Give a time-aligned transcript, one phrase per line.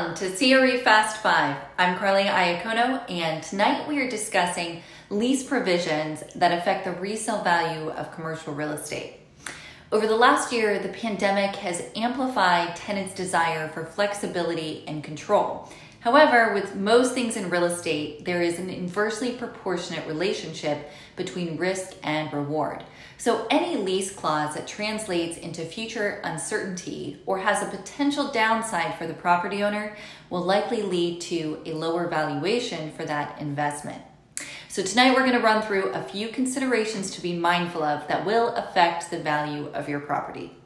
[0.00, 1.56] Welcome to CRE Fast 5.
[1.76, 7.90] I'm Carly Iacono, and tonight we are discussing lease provisions that affect the resale value
[7.90, 9.18] of commercial real estate.
[9.92, 15.68] Over the last year, the pandemic has amplified tenants' desire for flexibility and control.
[16.00, 21.94] However, with most things in real estate, there is an inversely proportionate relationship between risk
[22.02, 22.84] and reward.
[23.18, 29.06] So, any lease clause that translates into future uncertainty or has a potential downside for
[29.06, 29.94] the property owner
[30.30, 34.00] will likely lead to a lower valuation for that investment.
[34.68, 38.24] So, tonight we're going to run through a few considerations to be mindful of that
[38.24, 40.56] will affect the value of your property.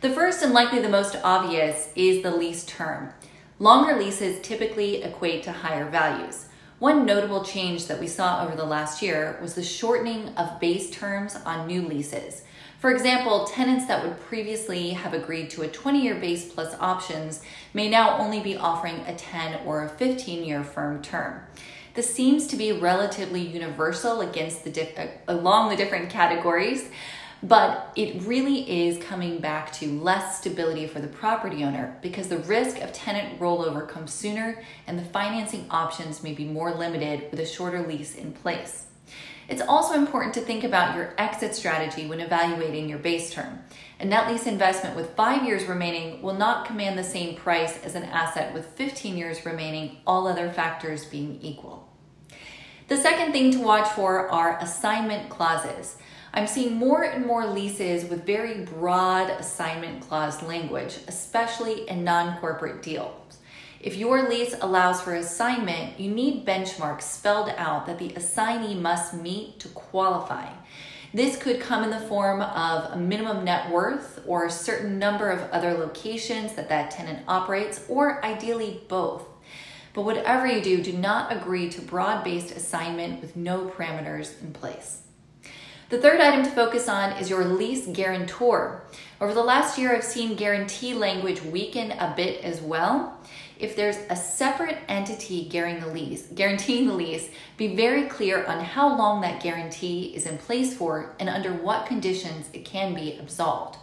[0.00, 3.12] The first and likely the most obvious is the lease term.
[3.58, 6.48] Longer leases typically equate to higher values.
[6.78, 10.90] One notable change that we saw over the last year was the shortening of base
[10.90, 12.42] terms on new leases.
[12.80, 17.42] For example, tenants that would previously have agreed to a 20 year base plus options
[17.72, 21.40] may now only be offering a 10 or a 15 year firm term.
[21.94, 26.90] This seems to be relatively universal against the along the different categories,
[27.42, 32.38] but it really is coming back to less stability for the property owner because the
[32.38, 37.40] risk of tenant rollover comes sooner and the financing options may be more limited with
[37.40, 38.86] a shorter lease in place.
[39.48, 43.60] It's also important to think about your exit strategy when evaluating your base term.
[44.00, 47.94] A net lease investment with five years remaining will not command the same price as
[47.94, 51.88] an asset with 15 years remaining, all other factors being equal.
[52.88, 55.96] The second thing to watch for are assignment clauses.
[56.36, 62.38] I'm seeing more and more leases with very broad assignment clause language, especially in non
[62.40, 63.38] corporate deals.
[63.80, 69.14] If your lease allows for assignment, you need benchmarks spelled out that the assignee must
[69.14, 70.50] meet to qualify.
[71.14, 75.30] This could come in the form of a minimum net worth or a certain number
[75.30, 79.24] of other locations that that tenant operates, or ideally both.
[79.94, 84.52] But whatever you do, do not agree to broad based assignment with no parameters in
[84.52, 84.98] place.
[85.88, 88.82] The third item to focus on is your lease guarantor.
[89.20, 93.20] Over the last year, I've seen guarantee language weaken a bit as well.
[93.60, 98.64] If there's a separate entity guaranteeing the lease, guaranteeing the lease, be very clear on
[98.64, 103.16] how long that guarantee is in place for and under what conditions it can be
[103.20, 103.76] absolved.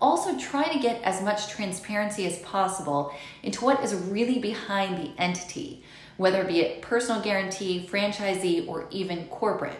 [0.00, 5.12] Also, try to get as much transparency as possible into what is really behind the
[5.20, 5.84] entity,
[6.16, 9.78] whether it be it personal guarantee, franchisee, or even corporate.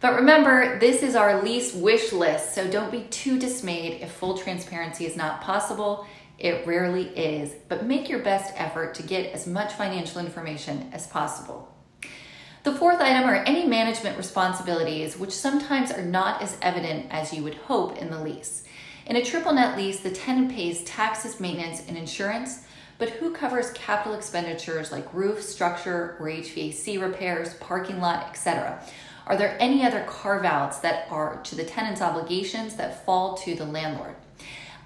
[0.00, 4.38] But remember, this is our lease wish list, so don't be too dismayed if full
[4.38, 6.06] transparency is not possible.
[6.38, 11.08] It rarely is, but make your best effort to get as much financial information as
[11.08, 11.74] possible.
[12.62, 17.42] The fourth item are any management responsibilities, which sometimes are not as evident as you
[17.42, 18.64] would hope in the lease.
[19.06, 22.64] In a triple net lease, the tenant pays taxes, maintenance, and insurance,
[22.98, 28.84] but who covers capital expenditures like roof, structure, or HVAC repairs, parking lot, etc.?
[29.28, 33.54] Are there any other carve outs that are to the tenant's obligations that fall to
[33.54, 34.14] the landlord?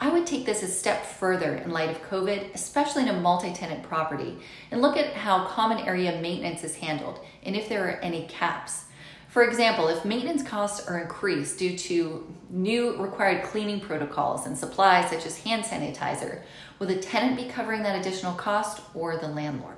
[0.01, 3.53] I would take this a step further in light of COVID, especially in a multi
[3.53, 4.39] tenant property,
[4.73, 8.87] and look at how common area maintenance is handled and if there are any caps.
[9.29, 15.09] For example, if maintenance costs are increased due to new required cleaning protocols and supplies
[15.09, 16.43] such as hand sanitizer,
[16.81, 19.77] will the tenant be covering that additional cost or the landlord?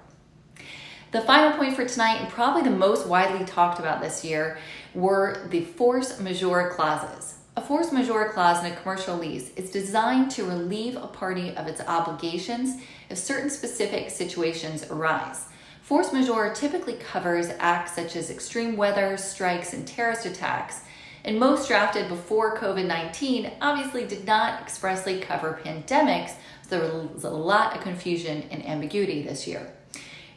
[1.14, 4.58] The final point for tonight, and probably the most widely talked about this year,
[4.94, 7.38] were the force majeure clauses.
[7.56, 11.69] A force majeure clause in a commercial lease is designed to relieve a party of
[11.69, 15.44] its obligations if certain specific situations arise.
[15.82, 20.81] Force majeure typically covers acts such as extreme weather, strikes, and terrorist attacks,
[21.25, 26.32] and most drafted before COVID 19 obviously did not expressly cover pandemics,
[26.69, 29.72] so there was a lot of confusion and ambiguity this year.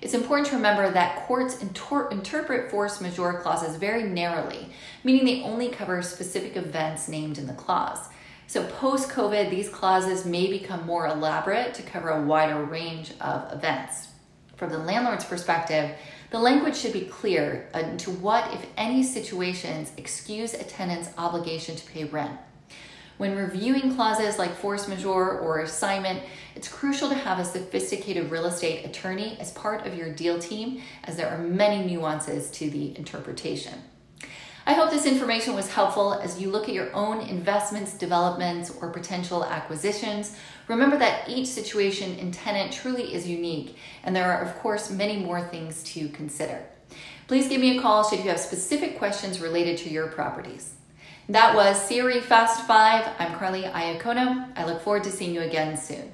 [0.02, 4.70] It's important to remember that courts inter- interpret force majeure clauses very narrowly,
[5.04, 8.08] meaning they only cover specific events named in the clause.
[8.46, 13.52] So, post COVID, these clauses may become more elaborate to cover a wider range of
[13.52, 14.08] events.
[14.56, 15.92] From the landlord's perspective,
[16.30, 21.86] the language should be clear into what, if any, situations excuse a tenant's obligation to
[21.88, 22.40] pay rent.
[23.18, 26.22] When reviewing clauses like force majeure or assignment,
[26.56, 30.82] it's crucial to have a sophisticated real estate attorney as part of your deal team,
[31.04, 33.74] as there are many nuances to the interpretation.
[34.68, 38.90] I hope this information was helpful as you look at your own investments, developments, or
[38.92, 40.36] potential acquisitions.
[40.68, 45.18] Remember that each situation and tenant truly is unique, and there are, of course, many
[45.18, 46.62] more things to consider.
[47.28, 50.77] Please give me a call should you have specific questions related to your properties.
[51.30, 53.16] That was CRE Fast 5.
[53.20, 54.50] I'm Carly Iacono.
[54.56, 56.14] I look forward to seeing you again soon.